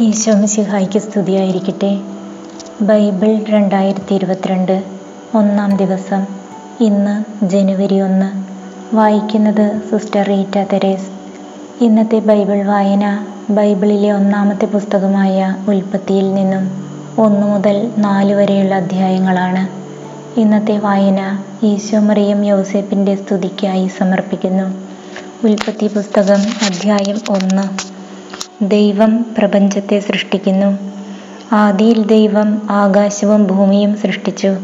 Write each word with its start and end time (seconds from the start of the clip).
ഈശോ 0.00 0.32
മിശിഹായ്ക്ക് 0.32 0.98
സ്തുതിയായിരിക്കട്ടെ. 0.98 2.00
ബൈബിൾ 2.80 3.44
രണ്ടായിരത്തി 3.48 4.14
ഇരുപത്തിരണ്ട് 4.14 4.82
ഒന്നാം 5.34 5.76
ദിവസം. 5.76 6.26
ഇന്ന് 6.80 7.44
ജനുവരി 7.44 8.00
ഒന്ന്. 8.00 8.28
വായിക്കുന്നത് 8.96 9.80
സിസ്റ്റർ 9.90 10.22
റീറ്റ 10.22 10.66
തെരേസ്. 10.72 11.08
ഇന്നത്തെ 11.84 12.18
ബൈബിൾ 12.18 12.62
വായന 12.62 13.26
ബൈബിളിലെ 13.50 14.12
ഒന്നാമത്തെ 14.12 14.66
പുസ്തകമായ 14.66 15.56
ഉൽപ്പത്തിയിൽ 15.68 16.34
നിന്നും 16.34 16.64
ഒന്ന് 17.18 17.46
മുതൽ 17.46 17.90
നാല് 17.98 18.34
വരെയുള്ള 18.34 18.74
അധ്യായങ്ങളാണ്. 18.74 19.68
ഇന്നത്തെ 20.40 20.78
വായന 20.78 21.42
ഈശോ 21.62 21.98
മറിയം 21.98 22.44
യോസേപ്പിന്റെ 22.44 23.14
സ്തുതിക്കായി 23.14 23.88
സമർപ്പിക്കുന്നു. 23.88 24.86
ഉൽപ്പത്തി 25.46 25.86
പുസ്തകം 25.86 26.40
അധ്യായം 26.66 27.16
ഒന്ന്. 27.30 27.95
ദൈവം 28.62 29.26
പ്രപഞ്ചത്തെ 29.38 30.00
സൃഷ്ടിക്കുന്നു. 30.00 30.78
ആദിയിൽ 31.52 32.06
ദൈവം 32.06 32.62
ആകാശവും 32.70 33.44
ഭൂമിയും 33.44 33.96
സൃഷ്ടിച്ചു. 33.96 34.56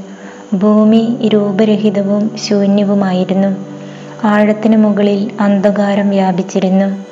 ഭൂമി 0.55 1.29
രൂപരഹിതവും 1.35 2.37
ശൂന്യവുമായിരുന്നു. 2.37 3.57
ആഴത്തിനു 4.25 4.77
മുകളിൽ 4.77 5.31
അന്ധകാരം 5.41 6.11
വ്യാപിച്ചിരുന്നു. 6.11 7.05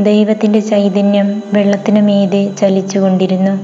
ദൈവത്തിന്റെ 0.00 0.60
ചൈതന്യം 0.60 1.42
വെള്ളത്തിനു 1.52 2.00
മീതെ 2.00 2.52
ചലിച്ചുകൊണ്ടിരുന്നു. 2.60 3.54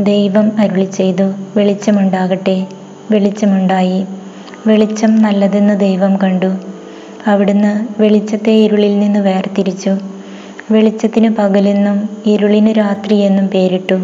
ദൈവം 0.00 0.52
അരുളി 0.58 0.84
ചെയ്തു 0.84 1.32
വെളിച്ചമുണ്ടാകട്ടെ 1.56 2.66
വെളിച്ചമുണ്ടായി. 3.10 4.06
വെളിച്ചം 4.66 5.16
നല്ലതെന്ന് 5.16 5.80
ദൈവം 5.80 6.16
കണ്ടു. 6.16 6.56
അവിടുന്ന് 7.26 8.02
വെളിച്ചത്തെ 8.02 8.52
ഇരുളിൽ 8.52 8.98
നിന്ന് 8.98 9.20
വേർതിരിച്ചു. 9.20 10.19
വെളിച്ചത്തിന് 10.70 11.28
പകലെന്നും 11.30 11.96
ഇരുളിന് 12.26 12.78
രാത്രിയെന്നും 12.78 13.48
പേരിട്ടു. 13.48 13.96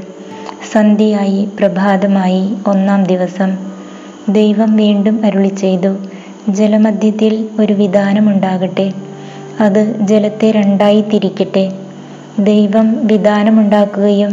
സന്ധ്യയായി 0.73 1.49
പ്രഭാതമായി 1.59 2.55
ഒന്നാം 2.67 3.05
ദിവസം. 3.05 3.51
ദൈവം 4.29 4.77
വീണ്ടും 4.77 5.25
അരുളി 5.25 5.49
ചെയ്തു 5.49 5.91
ജലമധ്യത്തിൽ 6.49 7.49
ഒരു 7.61 7.73
വിധാനമുണ്ടാകട്ടെ. 7.73 8.87
അത് 9.61 9.83
ജലത്തെ 10.07 10.51
രണ്ടായി 10.51 11.01
തിരിക്കട്ടെ 11.03 11.65
ദൈവം 12.41 13.07
വിധാനമുണ്ടാക്കുകയും 13.07 14.33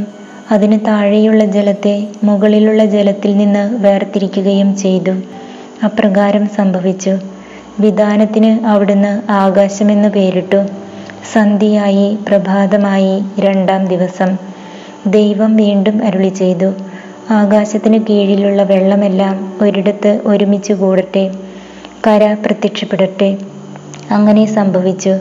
അതിന് 0.51 0.79
താഴെയുള്ള 0.87 1.45
ജലത്തെ 1.45 1.95
മുകളിലുള്ള 2.23 2.85
ജലത്തിൽ 2.85 3.37
നിന്ന് 3.37 3.75
വേർതിരിക്കുകയും 3.75 4.75
ചെയ്തു. 4.75 5.13
അപ്രകാരം 5.83 6.47
സംഭവിച്ചു. 6.49 7.13
വിധാനത്തിന് 7.79 8.65
അവിടുന്ന് 8.65 9.31
ആകാശമെന്ന് 9.31 10.09
പേരിട്ടു. 10.09 10.61
സന്ധ്യയായി 11.31 12.17
പ്രഭാതമായി 12.27 13.13
രണ്ടാം 13.39 13.85
ദിവസം. 13.85 14.31
ദൈവം 15.07 15.55
വീണ്ടും 15.55 16.03
അരുളി 16.05 16.29
ചെയ്തു 16.29 16.69
ആകാശത്തിന് 17.31 17.99
കീഴിലുള്ള 18.09 18.63
വെള്ളമെല്ലാം 18.63 19.35
ഒരിടത്ത് 19.61 20.21
ഒരുമിച്ച് 20.25 20.73
കൂടട്ടെ 20.73 21.23
കര 22.07 22.33
പ്രത്യക്ഷപ്പെടട്ടെ. 22.45 23.29
അങ്ങനെ 24.11 24.45
സംഭവിച്ചു. 24.47 25.13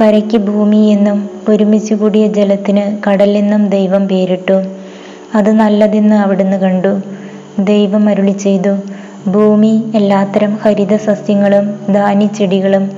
കരയ്ക്ക് 0.00 0.36
ഭൂമി 0.38 0.82
എന്നും 0.88 1.18
ഒരുമിച്ച് 1.48 1.94
കൂടിയ 1.94 2.26
ജലത്തിന് 2.28 2.84
കടൽ 3.06 3.38
എന്നും 3.38 3.68
ദൈവം 3.68 4.08
പേരിട്ടു. 4.08 4.58
അത് 5.34 5.52
നല്ലതെന്ന് 5.52 6.16
അവിടുന്ന് 6.16 6.56
കണ്ടു. 6.56 6.92
ദൈവം 7.62 8.08
അരുളി 8.08 8.34
ചെയ്തു 8.38 8.72
ഭൂമി 9.32 9.82
എല്ലാത്തരം 9.94 10.56
ഹരിത 10.62 10.96
സസ്യങ്ങളും 10.96 11.66
ധാന്യച്ചെടികളും 11.94 12.90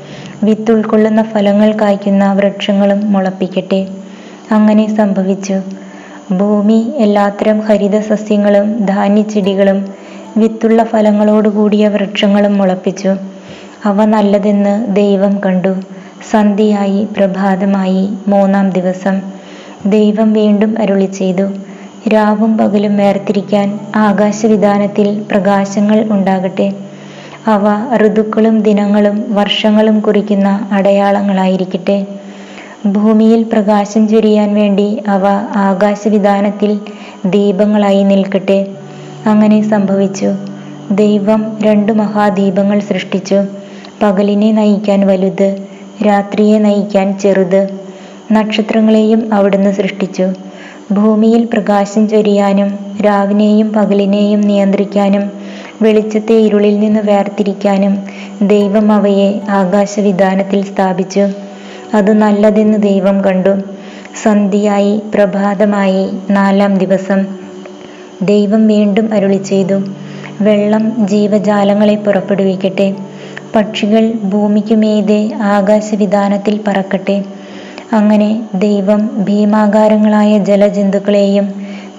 വിത്തുൾക്കൊള്ളുന്ന 0.44 1.22
ഫലങ്ങൾ 1.22 1.72
കായ്ക്കുന്ന 1.80 2.32
വൃക്ഷങ്ങളും 2.32 3.12
മുളപ്പിക്കട്ടെ. 3.12 3.78
അങ്ങനെ 4.50 4.96
സംഭവിച്ചു. 4.96 5.56
ഭൂമി 6.32 6.78
എല്ലാത്തരം 6.96 7.60
ഹരിത 7.60 8.00
സസ്യങ്ങളും 8.00 8.86
ധാന്യച്ചെടികളും 8.86 9.78
വിത്തുള്ള 10.36 10.84
ഫലങ്ങളോട് 10.84 11.48
കൂടിയ 11.48 11.88
വൃക്ഷങ്ങളും 11.88 12.58
മുളപ്പിച്ചു. 12.58 13.12
അവ 13.84 14.04
നല്ലതെന്ന് 14.04 14.94
ദൈവം 14.96 15.40
കണ്ടു. 15.46 15.74
സന്ധ്യയായി 16.32 17.08
പ്രഭാതമായി 17.16 18.08
മൂന്നാം 18.28 18.70
ദിവസം 18.70 19.16
ദൈവം 19.86 20.32
വീണ്ടും 20.32 20.78
അരുളി 20.82 21.06
ചെയ്തു 21.06 21.46
രാവും 22.12 22.58
പകലും 22.58 22.96
വേർതിരിക്കാൻ 22.96 23.68
ആകാശവിധാനത്തിൽ 23.96 25.22
പ്രകാശങ്ങൾ 25.30 26.04
ഉണ്ടാകട്ടെ. 26.10 26.66
അവ 27.46 27.64
ഋതുക്കളും 28.06 28.60
ദിനങ്ങളും 28.60 29.34
വർഷങ്ങളും 29.34 30.00
കുറിക്കുന്ന 30.00 30.68
അടയാളങ്ങളായിരിക്കട്ടെ. 30.72 31.96
ഭൂമിയിൽ 32.86 33.42
പ്രകാശം 33.42 34.08
ചൊരിയാൻ 34.08 34.54
വേണ്ടി 34.54 35.02
അവ 35.08 35.24
ആകാശവിധാനത്തിൽ 35.66 36.72
ദീപങ്ങളായി 37.26 38.02
നിൽക്കട്ടെ. 38.02 38.58
അങ്ങനെ 39.26 39.62
സംഭവിച്ചു. 39.62 40.30
ദൈവം 40.92 41.58
രണ്ട് 41.62 41.92
മഹാദീപങ്ങൾ 41.92 42.78
സൃഷ്ടിച്ചു. 42.80 43.38
പകലിനെ 44.02 44.52
നയിക്കാൻ 44.52 45.06
വലുത് 45.06 45.48
രാത്രിയെ 46.06 46.58
നയിക്കാൻ 46.58 47.18
ചെറുത്. 47.18 47.62
നക്ഷത്രങ്ങളെയും 48.32 49.34
അവിടുന്ന് 49.34 49.72
സൃഷ്ടിച്ചു. 49.72 50.26
ഭൂമിയിൽ 50.92 51.46
പ്രകാശം 51.52 52.08
ചൊരിയാനും 52.08 52.68
രാവിനെയും 53.06 53.72
പകലിനെയും 53.72 54.40
നിയന്ത്രിക്കാനും 54.40 55.24
വെളിച്ചത്തെ 55.82 56.34
ഇരുളിൽ 56.34 56.80
നിന്ന് 56.80 57.00
വേർതിരിക്കാനും 57.00 57.94
ദൈവം 58.42 58.92
അവയെ 58.92 59.40
ആകാശവിധാനത്തിൽ 59.48 60.64
സ്ഥാപിച്ചു. 60.64 61.24
അത് 61.94 62.12
നല്ലതെന്ന് 62.12 62.78
ദൈവം 62.78 63.24
കണ്ടു. 63.24 63.54
സന്ധ്യയായി 64.22 65.00
പ്രഭാതമായി 65.14 66.08
നാലാം 66.30 66.78
ദിവസം. 66.78 67.26
ദൈവം 68.22 68.66
വീണ്ടും 68.66 69.14
അരുളി 69.14 69.36
ചെയ്തു 69.42 69.78
വെള്ളം 70.40 71.06
ജീവജാലങ്ങളെ 71.06 71.94
പുറപ്പെടുവിക്കട്ടെ. 71.96 72.94
പക്ഷികൾ 73.54 74.12
ഭൂമിക്കുമീതെ 74.12 75.30
ആകാശവിധാനത്തിൽ 75.34 76.60
പറക്കട്ടെ. 76.66 77.24
അങ്ങനെ 77.92 78.30
ദൈവം 78.54 79.24
ഭീമാകാരങ്ങളായ 79.28 80.38
ജലജന്തുക്കളെയും 80.38 81.46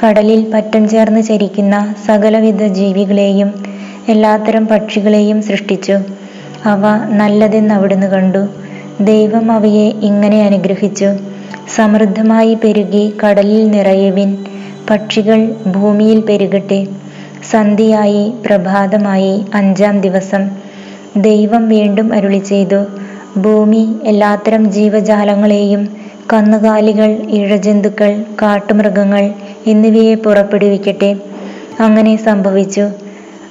കടലിൽ 0.04 0.52
പറ്റം 0.54 0.88
ചേർന്ന് 0.88 1.22
ചരിക്കുന്ന 1.24 1.76
സകലവിധ 2.08 2.64
ജീവികളെയും 2.80 3.50
എല്ലാത്തരം 4.10 4.68
പക്ഷികളെയും 4.68 5.42
സൃഷ്ടിച്ചു. 5.42 5.96
അവ 6.66 6.84
നല്ലതെന്ന് 7.12 7.74
അവിടുന്ന് 7.74 8.08
കണ്ടു. 8.08 8.44
ദൈവം 9.02 9.52
അവയെ 9.52 9.88
ഇങ്ങനെ 10.02 10.46
അനുഗ്രഹിച്ചു. 10.46 11.10
സമൃദ്ധമായി 11.76 12.54
പെരുകി 12.54 13.14
കടലിൽ 13.24 13.72
നിറയുവിൻ 13.72 14.30
പക്ഷികൾ 14.90 15.40
ഭൂമിയിൽ 15.68 16.22
പെരുകട്ടെ. 16.22 16.88
സന്ധ്യയായി 17.52 18.34
പ്രഭാതമായി 18.46 19.46
അഞ്ചാം 19.54 20.02
ദിവസം 20.02 20.44
ദൈവം 21.18 21.70
വീണ്ടും 21.70 22.14
അരുളി 22.14 22.40
ചെയ്തു 22.40 22.80
ഭൂമി 23.38 23.96
എല്ലാത്തരം 24.04 24.72
ജീവജാലങ്ങളെയും 24.72 25.82
കന്നുകാലികൾ 26.34 27.10
ഇഴജന്തുക്കൾ 27.30 28.12
കാട്ടുമൃഗങ്ങൾ 28.42 29.24
എന്നിവയെ 29.68 30.16
പുറപ്പെടുവിക്കട്ടെ. 30.16 31.12
അങ്ങനെ 31.80 32.16
സംഭവിച്ചു. 32.18 32.86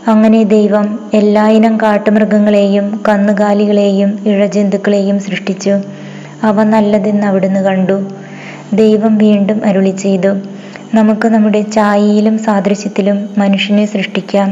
അങ്ങനെ 0.09 0.43
ദൈവം 0.55 0.87
എല്ലായിനം 1.15 1.77
കാട്ടുമൃഗങ്ങളെയും 1.77 3.01
കന്നുകാലികളെയും 3.09 4.19
ഇഴജന്തുക്കളെയും 4.27 5.21
സൃഷ്ടിച്ചു. 5.21 5.75
അവ 6.43 6.65
നല്ലതെന്ന് 6.65 7.27
അവിടുന്ന് 7.27 7.61
കണ്ടു. 7.61 7.97
ദൈവം 8.73 9.19
വീണ്ടും 9.19 9.65
അരുളി 9.65 9.91
ചെയ്തു 10.05 10.33
നമുക്ക് 10.95 11.29
നമ്മുടെ 11.29 11.61
ചായയിലും 11.77 12.39
സാദൃശ്യത്തിലും 12.39 13.29
മനുഷ്യനെ 13.39 13.87
സൃഷ്ടിക്കാം. 13.87 14.49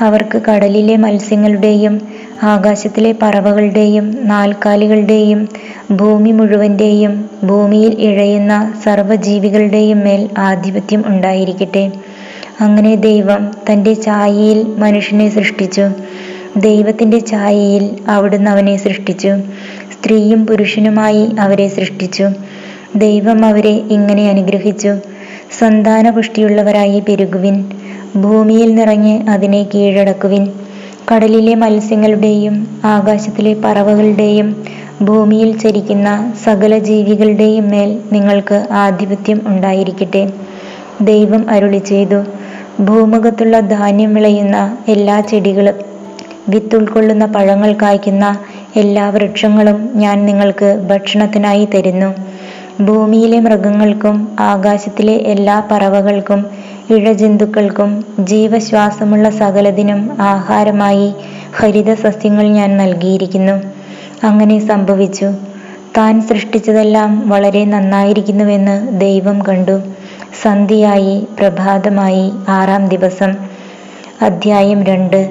അവർക്ക് 0.00 0.42
കടലിലെ 0.48 0.96
മത്സ്യങ്ങളുടെയും 0.96 2.00
ആകാശത്തിലെ 2.42 3.14
പറവകളുടെയും 3.22 4.28
നാൽക്കാലികളുടെയും 4.28 5.48
ഭൂമി 5.90 6.30
മുഴുവന്റെയും 6.30 7.30
ഭൂമിയിൽ 7.44 8.00
ഇഴയുന്ന 8.00 8.74
സർവജീവികളുടെയും 8.84 10.00
മേൽ 10.00 10.28
ആധിപത്യം 10.38 11.04
ഉണ്ടായിരിക്കട്ടെ. 11.06 11.90
അങ്ങനെ 12.60 12.94
ദൈവം 12.94 13.50
തന്റെ 13.70 13.94
ഛായയിൽ 13.94 14.74
മനുഷ്യനെ 14.78 15.28
സൃഷ്ടിച്ചു. 15.28 15.88
ദൈവത്തിന്റെ 16.56 17.26
ഛായയിൽ 17.26 17.90
അവിടുന്ന് 18.08 18.50
അവനെ 18.50 18.76
സൃഷ്ടിച്ചു. 18.76 19.28
സ്ത്രീയും 19.92 20.46
പുരുഷനുമായി 20.46 21.30
അവരെ 21.38 21.68
സൃഷ്ടിച്ചു. 21.68 22.28
ദൈവം 22.96 23.44
അവരെ 23.44 23.82
ഇങ്ങനെ 23.90 24.30
അനുഗ്രഹിച്ചു. 24.30 24.88
സന്താനപുഷ്ടിയുള്ളവരായി 25.58 27.02
പെരുകുവിൻ. 27.08 27.56
ഭൂമിയിൽ 28.16 28.74
നിറഞ്ഞ് 28.74 29.28
അതിനെ 29.28 29.62
കീഴടക്കുവിൻ. 29.62 30.44
കടലിലെ 31.10 31.54
മത്സ്യങ്ങളുടെയും 31.54 32.54
ആകാശത്തിലെ 32.84 33.54
പറവകളുടെയും 33.64 34.48
ഭൂമിയിൽ 35.02 35.58
ചരിക്കുന്ന 35.58 36.08
സകല 36.44 36.78
ജീവികളുടെയും 36.78 37.68
മേൽ 37.70 37.98
നിങ്ങൾക്ക് 38.12 38.66
ആധിപത്യം 38.84 39.40
ഉണ്ടായിരിക്കട്ടെ. 39.46 40.22
ദൈവം 41.00 41.50
അരുളി 41.50 41.78
ചെയ്തു. 41.90 42.20
ഭൂമുഖത്തുള്ള 42.80 43.60
ധാന്യം 43.74 44.14
വിളയുന്ന 44.14 44.56
എല്ലാ 44.88 45.20
ചെടികളും 45.20 45.76
വിത്തുൾക്കൊള്ളുന്ന 46.48 47.26
പഴങ്ങൾ 47.26 47.72
കായ്ക്കുന്ന 47.82 48.26
എല്ലാ 48.76 49.10
വൃക്ഷങ്ങളും 49.10 49.90
ഞാൻ 49.94 50.26
നിങ്ങൾക്ക് 50.26 50.68
ഭക്ഷണത്തിനായി 50.90 51.68
തരുന്നു. 51.74 52.10
ഭൂമിയിലെ 52.80 53.40
മൃഗങ്ങൾക്കും 53.40 54.16
ആകാശത്തിലെ 54.40 55.12
എല്ലാ 55.34 55.62
പറവകൾക്കും 55.70 56.40
ഇഴജന്തുക്കൾക്കും 56.90 58.04
ജീവശ്വാസമുള്ള 58.18 59.30
സകലതിനും 59.30 60.10
ആഹാരമായി 60.20 61.14
ഹരിത 61.56 61.94
സസ്യങ്ങൾ 61.94 62.48
ഞാൻ 62.48 62.76
നൽകിയിരിക്കുന്നു. 62.76 63.52
അങ്ങനെ 64.26 64.58
സംഭവിച്ചു. 64.58 65.24
താൻ 65.96 66.22
സൃഷ്ടിച്ചതെല്ലാം 66.22 67.28
വളരെ 67.28 67.64
നന്നായിരിക്കുന്നുവെന്ന് 67.64 69.00
ദൈവം 69.00 69.42
കണ്ടു. 69.42 69.80
സന്ധ്യയായി 70.42 71.26
പ്രഭാതമായി 71.38 72.32
ആറാം 72.48 72.88
ദിവസം 72.88 73.34
അധ്യായം 74.22 74.84
രണ്ട്. 74.84 75.30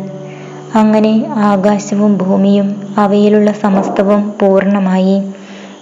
അങ്ങനെ 0.75 1.25
ആകാശവും 1.27 2.17
ഭൂമിയും 2.17 2.95
അവയിലുള്ള 2.97 3.51
സമസ്തവും 3.51 4.33
പൂർണമായി. 4.41 5.23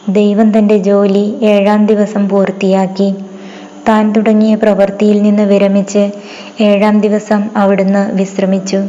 ദൈവം 0.09 0.57
തന്റെ 0.57 0.77
ജോലി 0.77 1.35
ഏഴാം 1.41 1.85
ദിവസം 1.85 2.29
പൂർത്തിയാക്കി. 2.29 3.15
താൻ 3.87 4.13
തുടങ്ങിയ 4.13 4.55
പ്രവൃത്തിയിൽ 4.55 5.21
നിന്ന് 5.21 5.43
വിരമിച്ച് 5.43 6.03
ഏഴാം 6.61 7.01
ദിവസം 7.01 7.49
അവിടുന്ന് 7.57 8.11
വിശ്രമിച്ചു. 8.13 8.79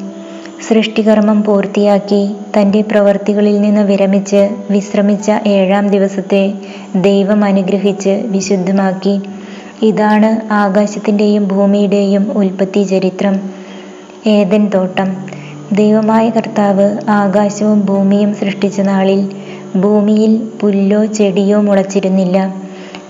സൃഷ്ടികർമ്മം 0.68 1.42
പൂർത്തിയാക്കി 1.42 2.20
തന്റെ 2.56 2.80
പ്രവൃത്തികളിൽ 2.80 3.60
നിന്ന് 3.60 3.80
വിരമിച്ച് 3.80 4.48
വിശ്രമിച്ച 4.70 5.30
ഏഴാം 5.46 5.88
ദിവസത്തെ 5.88 6.42
ദൈവം 6.96 7.44
അനുഗ്രഹിച്ച് 7.44 8.22
വിശുദ്ധമാക്കി. 8.26 9.14
ഇതാണ് 9.82 10.52
ആകാശത്തിന്റെയും 10.52 11.48
ഭൂമിയുടെയും 11.48 12.32
ഉൽപ്പത്തി 12.32 12.82
ചരിത്രം. 12.82 13.34
ഏതൻ 14.26 14.70
തോട്ടം. 14.74 15.08
ദൈവമായ 15.72 16.30
കർത്താവ് 16.30 16.86
ആകാശവും 17.10 17.86
ഭൂമിയും 17.86 18.34
സൃഷ്ടിച്ച 18.34 18.80
നാളിൽ 18.80 19.20
ഭൂമിയിൽ 19.76 20.48
പുല്ലോ 20.60 21.04
ചെടിയോ 21.04 21.60
മുളച്ചിരുന്നില്ല. 21.60 22.38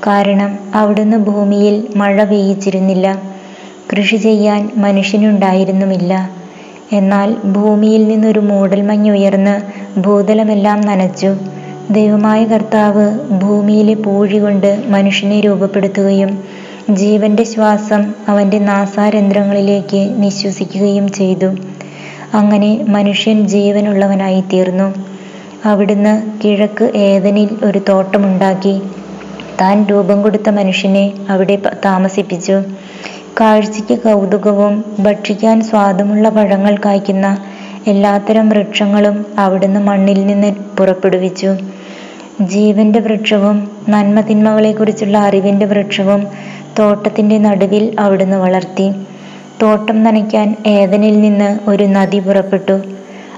കാരണം 0.07 0.59
അവിടുന്ന് 0.75 1.17
ഭൂമിയിൽ 1.17 1.89
മഴ 1.97 2.25
പെയ്യിച്ചിരുന്നില്ല 2.25 3.23
കൃഷി 3.93 4.17
ചെയ്യാൻ 4.17 4.71
മനുഷ്യനുണ്ടായിരുന്നുമില്ല. 4.77 6.31
എന്നാൽ 6.93 7.37
ഭൂമിയിൽ 7.45 8.09
നിന്നൊരു 8.09 8.41
മൂടൽമഞ്ഞ് 8.41 9.11
ഉയർന്ന് 9.11 9.55
ഭൂതലമെല്ലാം 10.01 10.81
നനച്ചു. 10.81 11.31
ദൈവമായ 11.91 12.45
കർത്താവ് 12.45 13.19
ഭൂമിയിലെ 13.43 13.95
പൂഴി 13.95 14.39
കൊണ്ട് 14.39 14.85
മനുഷ്യനെ 14.87 15.41
രൂപപ്പെടുത്തുകയും 15.41 16.45
ജീവന്റെ 16.91 17.45
ശ്വാസം 17.45 18.15
അവന്റെ 18.29 18.59
നാസാരന്ധ്രങ്ങളിലേക്ക് 18.59 20.15
നിശ്വസിക്കുകയും 20.23 21.13
ചെയ്തു. 21.13 21.51
അങ്ങനെ 22.35 22.85
മനുഷ്യൻ 22.89 23.49
ജീവനുള്ളവനായി 23.49 24.41
തീർന്നു 24.41 24.89
അവിടുന്ന് 25.65 26.15
കിഴക്ക് 26.45 26.85
ഏതനിൽ 26.97 27.49
ഒരു 27.65 27.81
തോട്ടമുണ്ടാക്കി. 27.89 28.81
താൻ 29.61 29.85
രൂപം 29.85 30.23
കൊടുത്ത 30.23 30.49
മനുഷ്യനെ 30.51 31.13
അവിടെ 31.29 31.59
താമസിപ്പിച്ചു. 31.85 32.57
കാഴ്ചയ്ക്ക് 33.41 34.03
കൗതുകവും 34.03 34.85
ഭക്ഷിക്കാൻ 34.99 35.61
സ്വാദുമുള്ള 35.61 36.29
പഴങ്ങൾ 36.29 36.77
കായ്ക്കുന്ന 36.85 37.27
എല്ലാത്തരം 37.87 38.49
വൃക്ഷങ്ങളും 38.49 39.27
അവിടുന്ന് 39.39 39.81
മണ്ണിൽ 39.81 40.27
നിന്ന് 40.27 40.51
പുറപ്പെടുവിച്ചു. 40.77 41.51
ജീവന്റെ 42.41 43.01
വൃക്ഷവും 43.01 43.57
നന്മ 43.89 44.21
തിന്മകളെക്കുറിച്ചുള്ള 44.21 45.19
അറിവിന്റെ 45.19 45.67
വൃക്ഷവും 45.67 46.23
തോട്ടത്തിന്റെ 46.79 47.39
നടുവിൽ 47.39 47.97
അവിടുന്ന് 47.99 48.37
വളർത്തി. 48.37 48.87
തോട്ടം 49.63 50.05
നനയ്ക്കാൻ 50.05 50.57
ഏതനിൽ 50.67 51.21
നിന്ന് 51.21 51.71
ഒരു 51.71 51.85
നദി 51.85 52.19
പുറപ്പെട്ടു. 52.19 52.77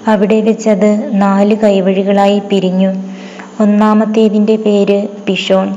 അവിടെ 0.07 0.41
വെച്ചത് 0.41 0.91
നാല് 1.23 1.57
കൈവഴികളായി 1.57 2.43
പിരിഞ്ഞു. 2.51 2.91
ഒന്നാമത്തേതിന്റെ 3.61 4.57
പേര് 4.57 5.09
പിഷോൺ 5.27 5.69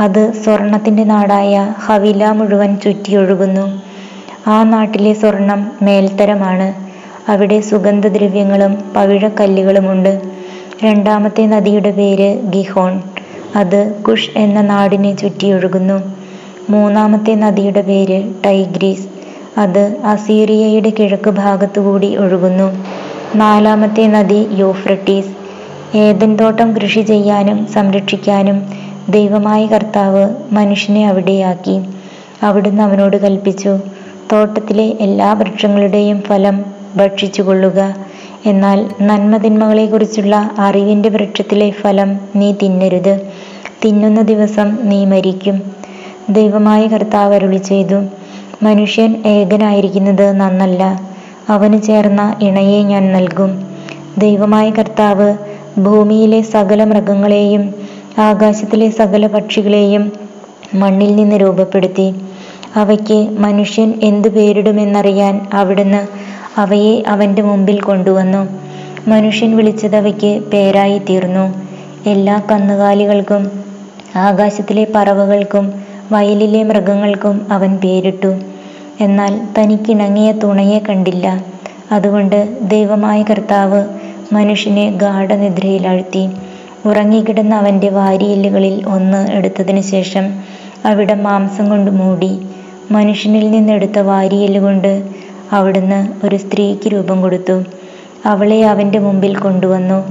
അത് 0.00 0.32
സ്വർണത്തിന്റെ 0.32 1.04
നാടായ 1.04 1.74
ഹവില 1.78 2.30
മുഴുവൻ 2.30 2.76
ചുറ്റിയൊഴുകുന്നു. 2.76 3.82
ആ 4.46 4.62
നാട്ടിലെ 4.62 5.12
സ്വർണം 5.12 5.72
മേൽത്തരമാണ്. 5.82 6.74
അവിടെ 7.30 7.60
സുഗന്ധദ്രവ്യങ്ങളും 7.60 8.92
പവിഴക്കല്ലുകളുമുണ്ട്. 8.96 10.20
രണ്ടാമത്തെ 10.84 11.46
നദിയുടെ 11.46 11.90
പേര് 11.90 12.42
ഗിഹോൺ. 12.42 13.02
അത് 13.56 13.94
കുഷ് 14.08 14.30
എന്ന 14.36 14.60
നാടിനെ 14.60 15.16
ചുറ്റിയൊഴുകുന്നു. 15.16 16.02
മൂന്നാമത്തെ 16.70 17.34
നദിയുടെ 17.34 17.80
പേര് 17.80 18.32
ടൈഗ്രീസ്. 18.44 19.08
അത് 19.58 19.96
അസീറിയയുടെ 20.04 20.90
കിഴക്ക് 20.90 21.30
ഭാഗത്തുകൂടി 21.30 22.16
ഒഴുകുന്നു. 22.16 22.84
നാലാമത്തെ 23.36 24.06
നദി 24.06 24.46
യൂഫ്രട്ടീസ്. 24.50 25.32
ഏദൻ 25.96 26.36
തോട്ടം 26.36 26.76
കൃഷി 26.76 27.00
ചെയ്യാനും 27.00 27.66
സംരക്ഷിക്കാനും 27.66 28.82
ദൈവമായ 29.08 29.66
കർത്താവ് 29.66 30.28
മനുഷ്യനെ 30.52 31.08
അവിടെയാക്കി. 31.08 31.80
അവിടുന്ന് 32.42 32.82
അവനോട് 32.82 33.16
കൽപ്പിച്ചു 33.16 33.78
തോട്ടത്തിലെ 34.32 34.92
എല്ലാ 35.00 35.32
വൃക്ഷങ്ങളുടെയും 35.32 36.22
ഫലം 36.22 36.64
ഭക്ഷിച്ചുകൊള്ളുക. 36.96 37.94
എന്നാൽ 38.46 38.90
നന്മതിന്മകളെക്കുറിച്ചുള്ള 39.02 40.50
അറിവിന്റെ 40.58 41.08
വൃക്ഷത്തിലെ 41.08 41.70
ഫലം 41.70 42.20
നീ 42.36 42.52
തിന്നരുത്. 42.52 43.20
തിന്നുന്ന 43.84 44.20
ദിവസം 44.20 44.78
നീ 44.82 45.04
മരിക്കും. 45.04 45.62
ദൈവമായ 46.30 46.86
കർത്താവ് 46.86 47.34
അരുളി 47.34 47.56
ചെയ്തു 47.56 48.02
മനുഷ്യൻ 48.62 49.22
ഏകനായിരിക്കുന്നത് 49.26 50.32
നന്നല്ല. 50.40 50.82
അവന് 51.48 51.82
ചേർന്ന 51.82 52.36
ഇണയെ 52.40 52.82
ഞാൻ 52.82 53.12
നൽകും. 53.12 53.66
ദൈവമായ 54.18 54.70
കർത്താവ് 54.70 55.34
ഭൂമിയിലെ 55.78 56.42
സകല 56.42 56.84
മൃഗങ്ങളെയും 56.84 57.74
ആകാശത്തിലെ 58.18 58.90
സകല 58.90 59.26
പക്ഷികളെയും 59.26 60.12
മണ്ണിൽ 60.74 61.16
നിന്ന് 61.16 61.36
രൂപപ്പെടുത്തി. 61.36 62.14
അവയ്ക്ക് 62.76 63.30
മനുഷ്യൻ 63.38 63.94
എന്തു 64.02 64.28
പേരിടുമെന്നറിയാൻ 64.28 65.46
അവിടുന്ന് 65.54 66.06
അവയെ 66.60 67.02
അവന്റെ 67.06 67.42
മുമ്പിൽ 67.42 67.80
കൊണ്ടുവന്നു. 67.80 68.48
മനുഷ്യൻ 69.08 69.56
വിളിച്ചത് 69.56 69.96
അവയ്ക്ക് 69.96 70.42
പേരായി 70.50 70.98
തീർന്നു. 70.98 71.54
എല്ലാ 72.08 72.42
കന്നുകാലികൾക്കും 72.50 73.50
ആകാശത്തിലെ 74.16 74.86
പറവകൾക്കും 74.94 75.72
വയലിലെ 76.12 76.62
മൃഗങ്ങൾക്കും 76.62 77.46
അവൻ 77.50 77.76
പേരിട്ടു. 77.76 78.36
എന്നാൽ 79.00 79.40
തനിക്കിണങ്ങിയ 79.58 80.32
തുണയെ 80.32 80.78
കണ്ടില്ല. 80.78 81.44
അതുകൊണ്ട് 81.92 82.58
ദൈവമായ 82.60 83.22
കർത്താവ് 83.22 83.84
മനുഷ്യനെ 84.32 84.90
ഗാഠനിദ്രയിലാഴ്ത്തി. 84.90 86.28
ഉറങ്ങിക്കിടന്ന 86.86 87.54
അവന്റെ 87.54 87.88
വാരിയെല്ലുകളിൽ 87.88 88.86
ഒന്ന് 88.86 89.32
എടുത്തതിന് 89.32 89.80
ശേഷം 89.80 90.24
അവിടെ 90.84 91.14
മാംസം 91.14 91.70
കൊണ്ട് 91.70 91.90
മൂടി 91.90 92.46
മനുഷ്യനിൽ 92.90 93.50
നിന്നെടുത്ത 93.50 93.98
വാരിയെല്ലുകൊണ്ട് 93.98 95.02
അവിടുന്ന് 95.52 96.26
ഒരു 96.26 96.36
സ്ത്രീക്ക് 96.36 96.88
രൂപം 96.88 97.22
കൊടുത്തു. 97.22 97.62
അവളെ 98.26 98.62
അവന്റെ 98.62 98.98
മുമ്പിൽ 98.98 99.36
കൊണ്ടുവന്നു. 99.36 100.04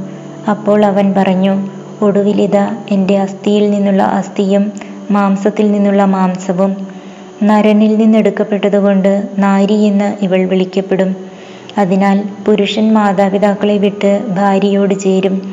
അപ്പോൾ 0.50 0.86
അവൻ 0.86 1.14
പറഞ്ഞു 1.18 1.70
ഒടുവിലിത 2.02 2.58
എന്റെ 2.92 3.18
അസ്ഥിയിൽ 3.18 3.72
നിന്നുള്ള 3.72 4.04
അസ്ഥിയും 4.04 4.72
മാംസത്തിൽ 5.12 5.72
നിന്നുള്ള 5.72 6.06
മാംസവും. 6.06 6.72
നരനിൽ 7.44 7.96
നിന്നെടുക്കപ്പെട്ടതുകൊണ്ട് 7.96 9.28
നാരി 9.38 9.74
എന്ന് 9.74 10.24
ഇവൾ 10.24 10.46
വിളിക്കപ്പെടും. 10.46 11.16
അതിനാൽ 11.78 12.24
പുരുഷൻ 12.46 12.94
മാതാപിതാക്കളെ 12.94 13.78
വിട്ട് 13.78 14.24
ഭാര്യയോട് 14.38 14.94
ചേരും. 14.94 15.51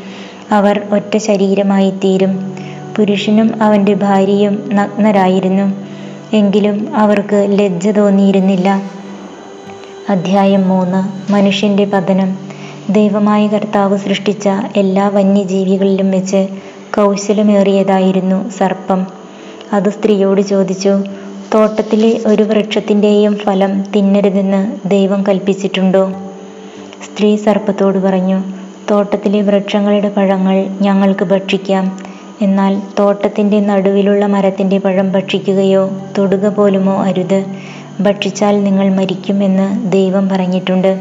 അവർ 0.50 0.86
ഒറ്റ 0.92 1.16
ശരീരമായി 1.16 1.90
തീരും 1.90 2.52
പുരുഷനും 2.96 3.62
അവന്റെ 3.62 3.94
ഭാര്യയും 3.94 4.70
നഗ്നരായിരുന്നു. 4.72 5.88
എങ്കിലും 6.36 6.96
അവർക്ക് 6.96 7.46
ലജ്ജ 7.50 7.88
തോന്നിയിരുന്നില്ല. 7.88 8.82
അധ്യായം 10.08 10.68
മൂന്ന്. 10.68 11.32
മനുഷ്യന്റെ 11.32 11.84
പതനം. 11.84 12.38
ദൈവമായ 12.90 13.46
കർത്താവ് 13.46 13.98
സൃഷ്ടിച്ച 13.98 14.48
എല്ലാ 14.76 15.08
വന്യജീവികളിലും 15.08 16.10
വെച്ച് 16.10 16.48
കൗശലമേറിയതായിരുന്നു 16.96 18.50
സർപ്പം. 18.50 19.06
അത് 19.72 19.90
സ്ത്രീയോട് 19.90 20.40
ചോദിച്ചു 20.40 21.02
തോട്ടത്തിലെ 21.54 22.20
ഒരു 22.26 22.42
വൃക്ഷത്തിന്റെയും 22.42 23.36
ഫലം 23.36 23.82
തിന്നരുതെന്ന് 23.82 24.88
ദൈവം 24.90 25.26
കൽപ്പിച്ചിട്ടുണ്ടോ? 25.26 26.12
സ്ത്രീ 27.04 27.36
സർപ്പത്തോട് 27.36 27.98
പറഞ്ഞു 27.98 28.42
തോട്ടത്തിലെ 28.90 29.40
വൃക്ഷങ്ങളുടെ 29.40 30.08
പഴങ്ങൾ 30.08 30.56
ഞങ്ങൾക്ക് 30.80 31.24
ഭക്ഷിക്കാം. 31.24 31.84
എന്നാൽ 32.42 32.72
തോട്ടത്തിന്റെ 32.98 33.60
നടുവിലുള്ള 33.60 34.26
മരത്തിന്റെ 34.26 34.78
പഴം 34.78 35.12
ഭക്ഷിക്കുകയോ 35.12 35.82
തൊടുക 36.18 36.48
പോലുമോ 36.48 37.02
അരുത്. 37.02 37.40
ഭക്ഷിച്ചാൽ 38.00 38.64
നിങ്ങൾ 38.64 38.88
മരിക്കുമെന്ന് 38.94 39.92
ദൈവം 39.92 40.28
പറഞ്ഞിട്ടുണ്ട്. 40.28 40.92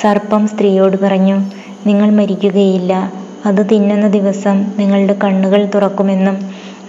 സർപ്പം 0.00 0.46
സ്ത്രീയോട് 0.48 0.96
പറഞ്ഞു 1.02 1.36
നിങ്ങൾ 1.86 2.10
മരിക്കുകയില്ല. 2.10 2.92
അത് 3.46 3.66
തിന്നുന്ന 3.70 4.08
ദിവസം 4.08 4.72
നിങ്ങളുടെ 4.78 5.14
കണ്ണുകൾ 5.24 5.68
തുറക്കുമെന്നും 5.74 6.36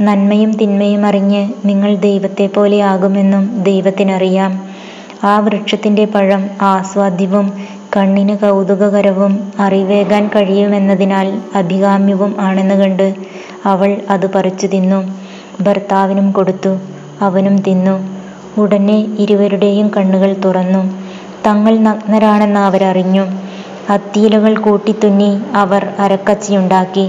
നന്മയും 0.02 0.58
തിന്മയും 0.58 1.06
അറിഞ്ഞ് 1.06 1.42
നിങ്ങൾ 1.66 1.96
ദൈവത്തെ 1.98 2.48
പോലെ 2.48 2.82
ആകുമെന്നും 2.84 3.63
ദൈവത്തിനറിയാം. 3.63 4.52
ആ 5.24 5.40
വൃക്ഷത്തിന്റെ 5.40 6.06
പഴം 6.06 6.42
ആസ്വാദ്യവും 6.62 7.48
കണ്ണിന് 7.95 8.38
കൗതുകകരവും 8.38 9.51
അറിവേകാൻ 9.59 10.27
കഴിയുമെന്നതിനാൽ 10.35 11.27
അഭികാമ്യവും 11.55 12.35
ആണെന്ന് 12.39 12.75
കണ്ട് 12.75 13.13
അവൾ 13.65 14.01
അത് 14.09 14.31
പറിച്ചു 14.33 14.67
തിന്നു. 14.67 15.00
ഭർത്താവിനും 15.62 16.31
കൊടുത്തു. 16.31 16.71
അവനും 17.21 17.62
തിന്നു. 17.62 17.95
ഉടനെ 18.59 18.97
ഇരുവരുടെയും 19.19 19.91
കണ്ണുകൾ 19.97 20.35
തുറന്നു. 20.45 20.81
തങ്ങൾ 21.45 21.77
നഗ്നരാണെന്ന് 21.79 22.59
അവരറിഞ്ഞു. 22.59 23.25
അത്തിയിലകൾ 23.89 24.57
കൂട്ടിത്തുന്നി 24.57 25.31
അവർ 25.53 25.88
അരക്കച്ചിയുണ്ടാക്കി. 26.00 27.05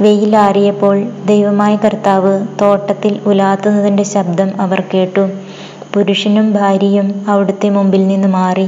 വെയിലാറിയപ്പോൾ 0.00 0.96
ദൈവമായ 1.24 1.76
കർത്താവ് 1.76 2.46
തോട്ടത്തിൽ 2.60 3.20
ഉലാത്തുന്നതിന്റെ 3.26 4.02
ശബ്ദം 4.02 4.60
അവർ 4.60 4.82
കേട്ടു. 4.94 5.24
പുരുഷനും 5.94 6.52
ഭാര്യയും 6.52 7.24
അവിടുത്തെ 7.28 7.68
മുമ്പിൽ 7.68 8.06
നിന്ന് 8.06 8.28
മാറി. 8.28 8.66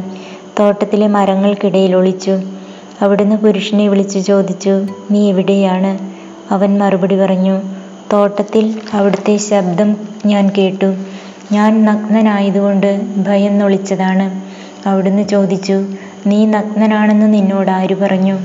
തോട്ടത്തിലെ 0.60 1.06
മരങ്ങൾക്കിടയിൽ 1.06 1.96
ഒളിച്ചു. 1.96 2.34
അവിടുന്ന് 3.00 3.36
പുരുഷനെ 3.36 3.88
വിളിച്ചു 3.88 4.18
ചോദിച്ചു 4.18 4.74
നീ 5.10 5.28
എവിടെയാണ്? 5.30 5.92
അവൻ 6.52 6.78
മറുപടി 6.78 7.16
പറഞ്ഞു 7.16 7.56
തോട്ടത്തിൽ 8.12 8.64
അവിടുത്തെ 8.92 9.36
ശബ്ദം 9.36 9.90
ഞാൻ 10.26 10.50
കേട്ടു. 10.58 10.90
ഞാൻ 11.52 11.84
നഗ്നനായതുകൊണ്ട് 11.84 12.90
ഭയം 13.28 13.58
നൊളിച്ചതാണ്. 13.58 14.26
അവിടുന്ന് 14.88 15.22
ചോദിച്ചു 15.28 15.76
നീ 16.26 16.46
നഗ്നനാണെന്ന് 16.46 17.34
നിന്നോട് 17.34 17.70
ആര് 17.70 17.96
പറഞ്ഞു? 18.00 18.36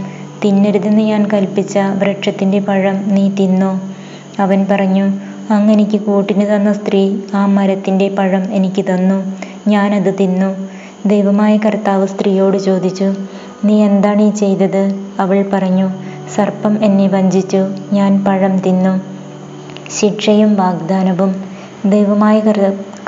തിന്നരുതെന്ന് 0.43 1.01
ഞാൻ 1.01 1.27
കൽപ്പിച്ച 1.34 1.77
വൃക്ഷത്തിന്റെ 1.77 2.60
പഴം 2.60 3.15
നീ 3.15 3.29
തിന്നോ? 3.29 3.72
അവൻ 4.39 4.65
പറഞ്ഞു 4.72 5.05
അങ്ങനെ 5.53 5.84
കൂട്ടിന് 5.98 6.55
തന്ന 6.55 6.74
സ്ത്രീ 6.74 7.01
ആ 7.34 7.45
മരത്തിന്റെ 7.45 8.10
പഴം 8.10 8.53
എനിക്ക് 8.53 8.86
തന്നു. 8.86 9.17
ഞാനത് 9.69 10.15
തിന്നു. 10.19 10.50
ദൈവമായ 11.06 11.58
കർത്താവ് 11.58 12.08
സ്ത്രീയോട് 12.08 12.58
ചോദിച്ചു 12.58 13.08
നീ 13.66 13.84
എന്താണ് 13.84 14.22
ഈ 14.22 14.30
ചെയ്തത്? 14.32 14.84
അവൾ 15.20 15.46
പറഞ്ഞു 15.54 15.88
സർപ്പം 16.36 16.74
എന്നെ 16.84 17.08
വഞ്ചിച്ചു 17.08 17.60
ഞാൻ 17.94 18.12
പഴം 18.26 18.54
തിന്നു 18.58 18.94
ശിക്ഷയും 19.98 20.56
വാഗ്ദാനവും. 20.56 21.32
ദൈവമായ 21.86 22.38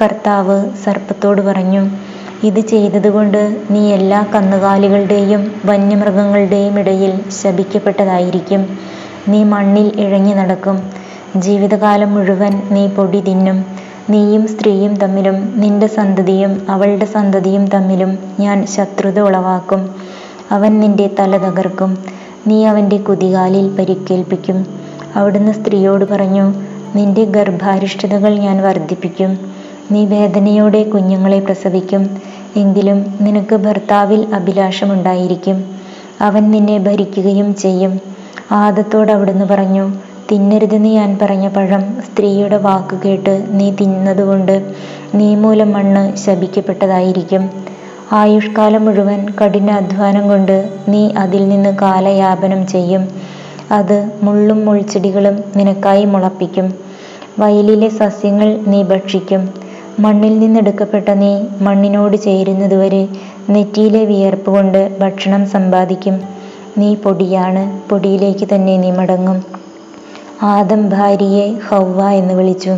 കർത്താവ് 0.02 0.58
സർപ്പത്തോട് 0.84 1.42
പറഞ്ഞു 1.42 1.82
ഇത് 2.44 2.60
ചെയ്തതുകൊണ്ട് 2.72 3.42
നീ 3.72 3.82
എല്ലാ 3.94 4.26
കന്നുകാലികളുടെയും 4.36 5.42
വന്യമൃഗങ്ങളുടെയും 5.66 6.80
ഇടയിൽ 6.80 7.14
ശപിക്കപ്പെട്ടതായിരിക്കും. 7.40 8.64
നീ 9.28 9.44
മണ്ണിൽ 9.54 9.88
ഇഴഞ്ഞു 10.00 10.36
നടക്കും. 10.36 10.78
ജീവിതകാലം 11.38 12.14
മുഴുവൻ 12.16 12.62
നീ 12.72 12.88
പൊടി 12.88 13.22
തിന്നും. 13.22 13.58
നീയും 14.10 14.48
സ്ത്രീയും 14.48 14.98
തമ്മിലും 14.98 15.60
നിന്റെ 15.60 15.88
സന്തതിയും 15.88 16.66
അവളുടെ 16.70 17.06
സന്തതിയും 17.06 17.68
തമ്മിലും 17.68 18.12
ഞാൻ 18.40 18.66
ശത്രുത 18.66 19.20
ഉളവാക്കും. 19.20 19.82
അവൻ 20.52 20.80
നിന്റെ 20.80 21.10
തല 21.20 21.38
തകർക്കും. 21.38 21.98
നീ 22.48 22.66
അവന്റെ 22.66 22.98
കുതികാലിൽ 22.98 23.76
പരിക്കേൽപ്പിക്കും. 23.76 24.58
അവിടുന്ന് 25.16 25.52
സ്ത്രീയോട് 25.52 26.06
പറഞ്ഞു 26.06 26.46
നിന്റെ 26.96 27.26
ഗർഭാരിഷ്ടതകൾ 27.26 28.40
ഞാൻ 28.40 28.64
വർദ്ധിപ്പിക്കും. 28.64 29.32
നീ 29.92 30.06
വേദനയോടെ 30.06 30.84
കുഞ്ഞുങ്ങളെ 30.84 31.40
പ്രസവിക്കും. 31.40 32.04
എങ്കിലും 32.56 33.18
നിനക്ക് 33.22 33.56
ഭർത്താവിൽ 33.56 34.28
അഭിലാഷമുണ്ടായിരിക്കും. 34.34 35.58
അവൻ 36.22 36.52
നിന്നെ 36.52 36.78
ഭരിക്കുകയും 36.78 37.56
ചെയ്യും. 37.56 37.94
ആദത്തോട് 38.52 39.12
അവിടുന്ന് 39.12 39.46
പറഞ്ഞു 39.46 39.86
തിന്നരുതെന്ന് 40.32 40.90
ഞാൻ 40.90 41.18
പറഞ്ഞ 41.22 41.48
പഴം 41.48 42.02
സ്ത്രീയുടെ 42.06 42.58
വാക്ക് 42.58 42.96
കേട്ട് 43.06 43.46
നീ 43.50 43.72
തിന്നതുകൊണ്ട് 43.72 44.74
നീ 45.16 45.36
മൂലം 45.36 45.72
മണ്ണ് 45.72 46.18
ശപിക്കപ്പെട്ടതായിരിക്കും. 46.18 47.50
ആയുഷ്കാലം 48.14 48.86
മുഴുവൻ 48.86 49.26
കഠിന 49.42 49.72
അധ്വാനം 49.72 50.28
കൊണ്ട് 50.28 50.70
നീ 50.90 51.10
അതിൽ 51.18 51.50
നിന്ന് 51.50 51.70
കാലയാപനം 51.82 52.68
ചെയ്യും. 52.68 53.08
അത് 53.72 54.10
മുള്ളും 54.24 54.66
മുൾച്ചെടികളും 54.66 55.44
നിനക്കായി 55.58 56.06
മുളപ്പിക്കും. 56.06 56.74
വയലിലെ 57.40 57.90
സസ്യങ്ങൾ 57.90 58.60
നീ 58.68 58.84
ഭക്ഷിക്കും. 58.84 59.50
മണ്ണിൽ 60.00 60.40
നിന്നെടുക്കപ്പെട്ട 60.40 61.10
നീ 61.10 61.42
മണ്ണിനോട് 61.62 62.18
ചേരുന്നതുവരെ 62.18 63.08
നെറ്റിയിലെ 63.50 64.06
വിയർപ്പ് 64.06 64.52
കൊണ്ട് 64.52 65.00
ഭക്ഷണം 65.00 65.46
സമ്പാദിക്കും. 65.46 66.22
നീ 66.78 66.96
പൊടിയാണ് 66.96 67.90
പൊടിയിലേക്ക് 67.90 68.48
തന്നെ 68.56 68.78
നീ 68.78 68.92
മടങ്ങും. 68.92 69.57
ആദം 70.44 70.90
ഭാര്യയെ 70.90 71.54
ഹൗവ 71.68 72.10
എന്ന് 72.10 72.34
വിളിച്ചു. 72.34 72.78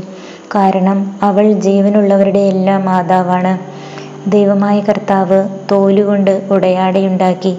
കാരണം 0.55 1.19
അവൾ 1.23 1.51
ജീവനുള്ളവരുടെ 1.51 2.39
എല്ലാം 2.39 2.85
മാതാവാണ്. 2.85 3.59
ദൈവമായ 4.29 4.79
കർത്താവ് 4.79 5.49
തോലുകൊണ്ട് 5.71 6.47
ഉടയാടയുണ്ടാക്കി 6.51 7.57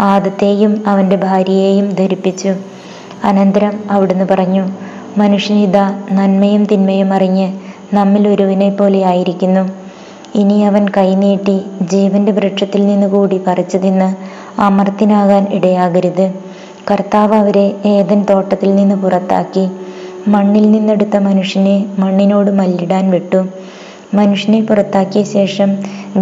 ആദത്തെയും 0.00 0.82
അവന്റെ 0.86 1.16
ഭാര്യയെയും 1.16 1.94
ധരിപ്പിച്ചു. 1.94 2.54
അനന്തരം 3.24 3.84
അവിടുന്ന് 3.90 4.24
പറഞ്ഞു 4.30 4.64
മനുഷ്യനിത 5.16 5.78
നന്മയും 6.12 6.64
തിന്മയും 6.64 7.14
അറിഞ്ഞ് 7.14 7.52
നമ്മിൽ 7.94 8.28
ഒരുവിനെ 8.28 8.70
പോലെ 8.70 9.04
ആയിരിക്കുന്നു. 9.04 9.70
ഇനി 10.34 10.60
അവൻ 10.60 10.88
കൈനീട്ടി 10.96 11.62
ജീവന്റെ 11.82 12.32
വൃക്ഷത്തിൽ 12.32 12.86
നിന്ന് 12.86 13.06
കൂടി 13.06 13.38
പറിച്ചു 13.46 13.78
തിന്ന് 13.78 14.14
അമർത്തിനാകാൻ 14.60 15.46
ഇടയാകരുത്. 15.50 16.49
കർത്താവ് 16.90 17.34
അവരെ 17.34 17.72
ഏതൻ 17.86 18.24
തോട്ടത്തിൽ 18.30 18.74
നിന്ന് 18.74 18.94
പുറത്താക്കി. 18.94 19.64
മണ്ണിൽ 20.28 20.70
നിന്നെടുത്ത 20.70 21.16
മനുഷ്യനെ 21.16 21.86
മണ്ണിനോട് 21.98 22.50
മല്ലിടാൻ 22.50 23.10
വിട്ടു. 23.10 23.40
മനുഷ്യനെ 24.14 24.60
പുറത്താക്കിയ 24.60 25.22
ശേഷം 25.24 25.70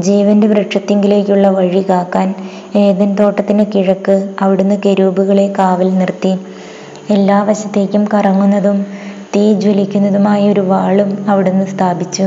ജീവന്റെ 0.01 0.47
വൃക്ഷത്തിങ്കിലേക്കുള്ള 0.47 1.49
വഴി 1.49 1.85
കാക്കാൻ 1.89 2.35
ഏതൻ 2.77 3.15
തോട്ടത്തിന് 3.15 3.65
കിഴക്ക് 3.75 4.35
അവിടുന്ന് 4.41 4.81
കെരൂബുകളെ 4.87 5.53
കാവൽ 5.59 5.99
നിർത്തി. 5.99 6.33
എല്ലാ 7.11 7.43
വശത്തേക്കും 7.43 8.09
കറങ്ങുന്നതും 8.15 8.79
തീ 9.37 9.53
ജ്വലിക്കുന്നതുമായ 9.55 10.51
ഒരു 10.51 10.61
വാളും 10.61 11.31
അവിടുന്ന് 11.31 11.65
സ്ഥാപിച്ചു. 11.67 12.27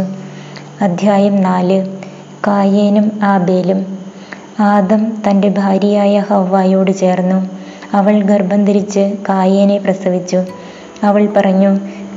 അധ്യായം 0.81 1.41
നാല്. 1.41 1.79
കായേനും 2.47 3.19
ആബേലും. 3.23 3.79
ആദം 4.59 5.01
തന്റെ 5.27 5.49
ഭാര്യയായ 5.49 6.19
ഹവ്വായോട് 6.29 6.91
ചേർന്നു. 6.91 7.39
അവൾ 7.93 8.21
ഗർഭം 8.21 8.65
ധരിച്ച് 8.65 9.13
കായേനെ 9.29 9.77
പ്രസവിച്ചു. 9.77 10.39
അവൾ 11.03 11.29
പറഞ്ഞു 11.37 11.71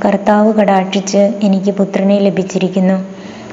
കർത്താവ് 0.05 0.53
കടാക്ഷിച്ച് 0.53 1.31
എനിക്ക് 1.43 1.71
പുത്രനെ 1.71 2.19
ലഭിച്ചിരിക്കുന്നു. 2.19 2.97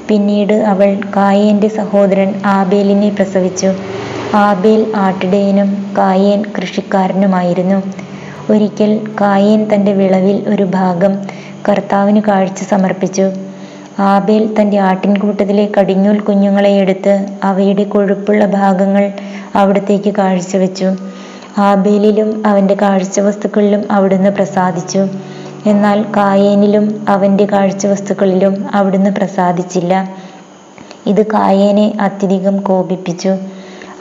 പിന്നീട് 0.09 0.53
അവൾ 0.73 1.01
കായേന്റെ 1.17 1.69
സഹോദരൻ 1.69 2.35
ആബേലിനെ 2.47 3.09
പ്രസവിച്ചു. 3.09 3.71
ആബേൽ 4.37 4.93
ആട്ടിടയനും 4.97 5.95
കായേൻ 5.99 6.43
കൃഷിക്കാരനുമായിരുന്നു. 6.59 7.79
ഒരിക്കൽ 8.53 9.01
കായേൻ 9.21 9.75
തന്റെ 9.75 9.93
വിളവിൽ 9.93 10.49
ഒരു 10.49 10.63
ഭാഗം 10.63 11.13
കർത്താവിന് 11.69 12.21
കാഴ്ച 12.29 12.63
സമർപ്പിച്ചു. 12.63 13.27
ആബേൽ 13.99 14.55
തന്റെ 14.61 14.79
ആട്ടിൻകൂട്ടത്തിലെ 14.79 15.69
കടിഞ്ഞൂൽ 15.79 16.21
കുഞ്ഞുങ്ങളെ 16.21 16.71
എടുത്ത് 16.71 17.15
അവയുടെ 17.43 17.85
കൊഴുപ്പുള്ള 17.85 18.47
ഭാഗങ്ങൾ 18.47 19.05
അവിടത്തേക്ക് 19.55 20.15
കാഴ്ചവെച്ചു. 20.19 20.89
ആബേലിലും 21.59 22.47
അവന്റെ 22.47 22.75
കാഴ്ചവസ്തുക്കളിലും 22.75 23.93
അവിടുന്ന് 23.93 24.31
പ്രസാദിച്ചു. 24.31 25.07
എന്നാൽ 25.67 26.05
കായേനിലും 26.17 27.05
അവന്റെ 27.09 27.45
കാഴ്ചവസ്തുക്കളിലും 27.45 28.67
അവിടുന്ന് 28.75 29.11
പ്രസാദിച്ചില്ല. 29.11 30.09
ഇത് 31.07 31.27
കായേനെ 31.27 31.93
അത്യധികം 32.01 32.57
കോപിപ്പിച്ചു. 32.57 33.37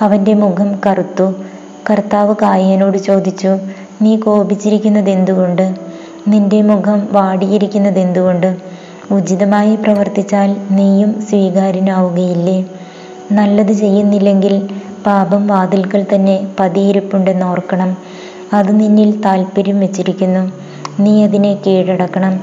അവന്റെ 0.02 0.34
മുഖം 0.34 0.80
കറുത്തു. 0.86 1.34
കർത്താവ് 1.90 2.36
കായേനോട് 2.42 2.98
ചോദിച്ചു 2.98 3.48
നീ 4.02 4.16
കോപിച്ചിരിക്കുന്നത് 4.16 5.10
എന്തുകൊണ്ട്? 5.10 5.76
നിന്റെ 6.28 6.62
മുഖം 6.62 7.08
വാടിയിരിക്കുന്നത് 7.12 8.00
എന്തുകൊണ്ട്? 8.00 8.56
ഉചിതമായി 9.12 9.76
പ്രവർത്തിച്ചാൽ 9.76 10.56
നീയും 10.72 11.22
സ്വീകാര്യനാവുകയില്ലേ? 11.22 12.66
നല്ലത് 13.32 13.72
ചെയ്യുന്നില്ലെങ്കിൽ 13.72 14.70
പാപം 15.06 15.48
വാതിൽകൾ 15.48 16.06
തന്നെ 16.16 16.48
പതിയിരിപ്പുണ്ടെന്ന് 16.60 17.46
ഓർക്കണം. 17.46 17.98
അത് 18.54 18.80
നിന്നിൽ 18.80 19.22
താല്പര്യം 19.22 19.80
വെച്ചിരിക്കുന്നു. 19.80 20.52
നീ 21.00 21.24
അതിനെ 21.24 21.54
കീഴടക്കണം. 21.54 22.40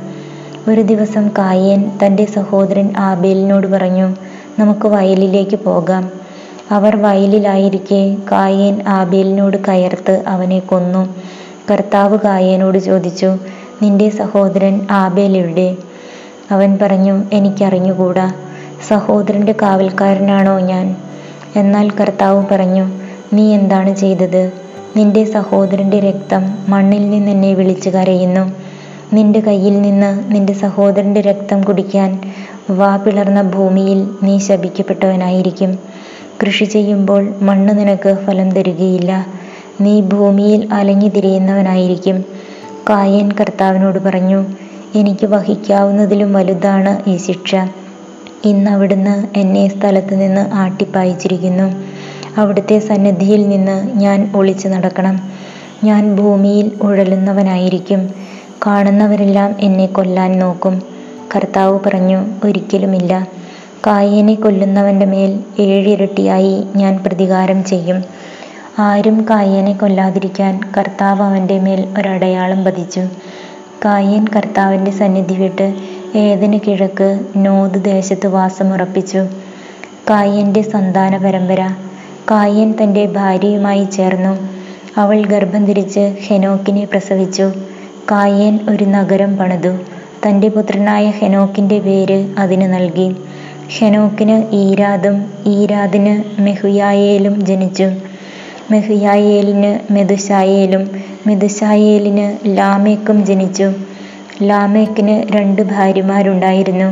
ഒരു 0.69 0.81
ദിവസം 0.81 1.31
കായേൻ 1.39 1.99
തന്റെ 2.07 2.25
സഹോദരൻ 2.25 2.93
ആബേലിനോട് 2.99 3.67
പറഞ്ഞു 3.67 4.07
നമുക്ക് 4.59 4.87
വയലിലേക്ക് 4.89 5.57
പോകാം. 5.57 6.11
അവർ 6.71 6.97
വയലിലായിരിക്കെ 6.97 8.17
കായേൻ 8.33 8.83
ആബേലിനോട് 8.89 9.57
കയർത്ത് 9.69 10.23
അവനെ 10.27 10.59
കൊന്നു. 10.59 11.15
കർത്താവ് 11.71 12.19
കായേനോട് 12.25 12.79
ചോദിച്ചു 12.79 13.37
നിന്റെ 13.83 14.11
സഹോദരൻ 14.11 14.87
ആബേൽ 14.91 15.37
എവിടെ? 15.37 15.77
അവൻ 16.51 16.79
പറഞ്ഞു 16.83 17.25
എനിക്കറിഞ്ഞുകൂടാ. 17.33 18.33
സഹോദരന്റെ 18.89 19.55
കാവൽക്കാരനാണോ 19.63 20.61
ഞാൻ? 20.61 20.87
എന്നാൽ 21.57 21.91
കർത്താവ് 21.91 22.45
പറഞ്ഞു 22.51 22.89
നീ 23.33 23.55
എന്താണ് 23.55 23.97
ചെയ്തത്? 23.97 24.53
നിന്റെ 24.97 25.25
സഹോദരന്റെ 25.25 26.01
രക്തം 26.01 26.59
മണ്ണിൽ 26.69 27.11
നിന്ന് 27.11 27.31
എന്നെ 27.31 27.55
വിളിച്ചു 27.55 27.91
കരയുന്നു. 27.91 28.53
നിന്റെ 29.15 29.41
കയ്യിൽ 29.41 29.83
നിന്ന് 29.83 30.35
നിന്റെ 30.35 30.53
സഹോദരന്റെ 30.53 31.21
രക്തം 31.21 31.63
കുടിക്കാൻ 31.63 32.21
വാ 32.71 32.97
പിളർന്ന 32.97 33.43
ഭൂമിയിൽ 33.43 34.09
നീ 34.23 34.39
ശപിക്കപ്പെട്ടവനായിരിക്കും. 34.39 35.79
കൃഷി 36.43 36.65
ചെയ്യുമ്പോൾ 36.65 37.35
മണ്ണ് 37.43 37.79
നിനക്ക് 37.79 38.19
ഫലം 38.27 38.51
തരികയില്ല. 38.51 39.27
നീ 39.81 40.01
ഭൂമിയിൽ 40.01 40.69
അലഞ്ഞു 40.73 41.09
തിരിയുന്നവനായിരിക്കും. 41.09 42.25
കായൻ 42.91 43.33
കർത്താവിനോട് 43.33 43.99
പറഞ്ഞു 43.99 44.45
എനിക്ക് 44.95 45.27
വഹിക്കാവുന്നതിലും 45.27 46.33
വലുതാണ് 46.33 47.11
ഈ 47.11 47.17
ശിക്ഷ. 47.17 47.55
ഇന്ന് 48.45 48.71
അവിടുന്ന് 48.71 49.39
എന്നെ 49.39 49.69
സ്ഥലത്ത് 49.69 50.21
നിന്ന് 50.21 50.55
ആട്ടിപ്പായിച്ചിരിക്കുന്നു. 50.55 51.85
അവിടുത്തെ 52.41 52.79
സന്നിധിയിൽ 52.79 53.49
നിന്ന് 53.49 53.97
ഞാൻ 53.97 54.33
ഒളിച്ചു 54.37 54.69
നടക്കണം. 54.69 55.31
ഞാൻ 55.85 56.17
ഭൂമിയിൽ 56.17 56.73
ഉഴലുന്നവനായിരിക്കും. 56.83 58.11
കാണുന്നവരെല്ലാം 58.67 59.55
എന്നെ 59.61 59.87
കൊല്ലാൻ 59.87 60.39
നോക്കും. 60.39 60.83
കർത്താവ് 61.37 61.79
പറഞ്ഞു 61.87 62.27
ഒരിക്കലുമില്ല. 62.45 63.27
കായേനെ 63.87 64.35
കൊല്ലുന്നവന്റെ 64.35 65.07
മേൽ 65.07 65.39
ഏഴിരട്ടിയായി 65.59 66.65
ഞാൻ 66.77 66.99
പ്രതികാരം 67.07 67.65
ചെയ്യും. 67.65 68.05
ആരും 68.79 69.27
കായനെ 69.31 69.73
കൊല്ലാതിരിക്കാൻ 69.73 70.61
കർത്താവ് 70.79 71.23
അവന്റെ 71.23 71.59
മേൽ 71.59 71.89
ഒരടയാളം 71.99 72.65
പതിച്ചു. 72.65 73.01
കായൻ 73.85 74.25
കർത്താവിന്റെ 74.37 74.91
സന്നിധി 74.91 75.35
വിട്ട് 75.35 75.75
ഏതിന് 76.17 76.59
കിഴക്ക് 76.67 77.21
നോദ് 77.37 77.85
ദേശത്ത് 77.85 78.27
വാസമുറപ്പിച്ചു? 78.27 79.19
കായന്റെ 80.11 80.63
സന്താന 80.63 81.17
പരമ്പര. 81.17 81.77
കായൻ 82.31 82.75
തന്റെ 82.83 83.07
ഭാര്യയുമായി 83.07 83.85
ചേർന്നു. 83.85 84.39
അവൾ 84.97 85.27
ഗർഭം 85.27 85.65
ധരിച്ച് 85.65 86.15
ഹെനോക്കിനെ 86.27 86.85
പ്രസവിച്ചു. 86.85 87.53
കായൻ 88.11 88.59
ഒരു 88.69 88.85
നഗരം 88.85 89.37
പണിതു. 89.37 89.79
തന്റെ 90.27 90.49
പുത്രനായ 90.49 91.11
ഹെനോക്കിന്റെ 91.11 91.79
പേര് 91.79 92.29
അതിന് 92.39 92.73
നൽകി. 92.75 93.17
ഹെനോക്കിന് 93.79 94.55
ഈരാദും 94.55 95.25
ഈരാദിന് 95.47 96.41
മെഹുയായേലും 96.41 97.47
ജനിച്ചു. 97.47 97.89
മെഹുയായേലിന് 98.71 99.93
മെതുശായേലും 99.93 100.91
മെതുശായേലിന് 101.27 102.57
ലാമേക്കും 102.59 103.27
ജനിച്ചു. 103.27 103.73
ലാമേക്കിന് 104.43 105.35
രണ്ട് 105.35 105.63
ഭാര്യമാരുണ്ടായിരുന്നു 105.63 106.89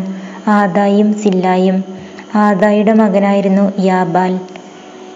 ആദായും 0.48 1.14
സില്ലായും. 1.14 1.84
ആദായുടെ 2.34 2.92
മകനായിരുന്നു 2.92 3.72
യാബാൽ. 3.80 4.32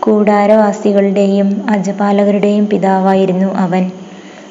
കൂടാരവാസികളുടെയും 0.00 1.70
അജപാലകരുടെയും 1.70 2.68
പിതാവായിരുന്നു 2.68 3.54
അവൻ. 3.54 3.90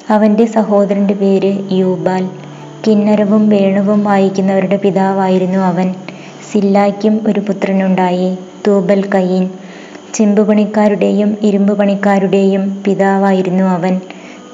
അവന്റെ 0.09 0.45
സഹോദരന്റെ 0.45 1.13
പേര് 1.13 1.71
യൂബാൽ. 1.71 2.29
കിന്നരവും 2.87 3.49
വേണുവും 3.49 4.03
വായിക്കുന്നവരുടെ 4.03 4.77
പിതാവായിരുന്നു 4.77 5.59
അവൻ. 5.59 5.93
സില്ലായ്ക്കും 6.51 7.21
ഒരു 7.27 7.39
പുത്രനുണ്ടായി 7.39 8.37
തൂബൽ 8.67 9.09
കയ്യൻ 9.15 9.49
ചെമ്പുപണിക്കാരുടെയും 10.13 11.37
ഇരുമ്പ് 11.41 11.73
പണിക്കാരുടെയും 11.77 12.83
പിതാവായിരുന്നു 12.87 13.63
അവൻ. 13.63 13.99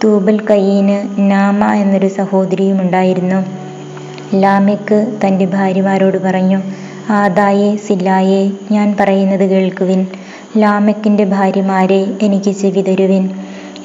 തൂബൽ 0.04 0.40
കയ്യീന് 0.50 0.96
നാമ 1.32 1.74
എന്നൊരു 1.74 2.08
സഹോദരിയും 2.08 2.82
ഉണ്ടായിരുന്നു. 2.82 3.38
ലാമെക്ക് 4.36 4.98
തന്റെ 5.22 5.46
ഭാര്യമാരോട് 5.46 6.18
പറഞ്ഞു 6.18 6.60
ആദായെ 7.12 7.76
സില്ലായെ 7.76 8.42
ഞാൻ 8.72 8.96
പറയുന്നത് 9.00 9.50
കേൾക്കുവിൻ. 9.50 10.02
ലാമെക്കിന്റെ 10.58 11.24
ഭാര്യമാരെ 11.26 12.08
എനിക്ക് 12.22 12.52
ചെവി 12.52 12.82
തരുവിൻ. 12.82 13.26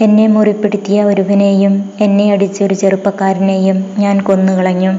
എന്നെ 0.01 0.27
മുറിപ്പെടുത്തിയ 0.27 1.03
ഒരുവനെയും 1.03 1.75
എന്നെ 2.01 2.33
അടിച്ച 2.33 2.63
ഒരു 2.63 2.75
ചെറുപ്പക്കാരനെയും 2.75 3.85
ഞാൻ 3.99 4.21
കൊന്നുകളഞ്ഞു. 4.21 4.93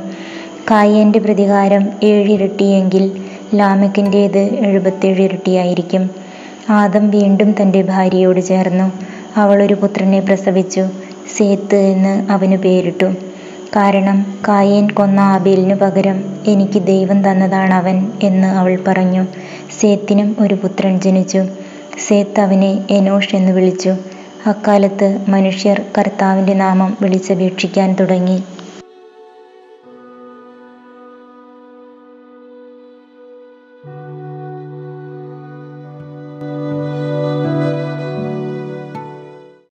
കായന്റെ 0.71 1.19
പ്രതികാരം 1.19 1.83
ഏഴിരട്ടിയെങ്കിൽ 2.03 3.05
ലാമക്കിന്റേത് 3.55 4.41
എഴുപത്തേഴ് 4.65 5.21
ഇരട്ടിയായിരിക്കും. 5.21 6.03
ആദം 6.69 7.09
വീണ്ടും 7.09 7.55
തന്റെ 7.61 7.81
ഭാര്യയോട് 7.83 8.39
ചേർന്നു. 8.41 8.87
അവൾ 9.35 9.63
ഒരു 9.63 9.73
പുത്രനെ 9.73 10.19
പ്രസവിച്ചു. 10.19 10.83
സേത്ത് 11.37 11.75
എന്ന് 11.75 12.31
അവന് 12.31 12.55
പേരിട്ടു. 12.57 13.05
കാരണം 13.75 14.17
കായേൻ 14.47 14.91
കൊന്ന 14.91 15.19
ആബേലിനു 15.19 15.75
പകരം 15.75 16.17
എനിക്ക് 16.47 16.79
ദൈവം 16.83 17.31
തന്നതാണ് 17.31 17.73
അവൻ 17.73 17.97
എന്ന് 18.23 18.47
അവൾ 18.47 18.79
പറഞ്ഞു. 18.87 19.23
സേത്തിനും 19.79 20.35
ഒരു 20.39 20.53
പുത്രൻ 20.53 20.99
ജനിച്ചു. 20.99 21.41
സേത്ത് 22.07 22.39
അവനെ 22.39 22.71
എനോഷ് 22.89 23.35
എന്ന് 23.35 23.51
വിളിച്ചു. 23.51 23.93
അക്കാലത്ത് 24.45 25.25
മനുഷ്യർ 25.29 25.81
കർത്താവിന്റെ 25.97 26.53
നാമം 26.53 26.97
വിളിച്ചപേക്ഷിക്കാൻ 27.01 27.95
തുടങ്ങി. 27.99 28.37